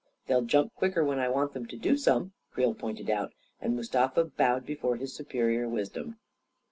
[0.25, 4.25] "They'll jump quicker when I want them to do some," Creel pointed out; and Mustafa
[4.25, 6.17] bowed be fore his superior wisdom.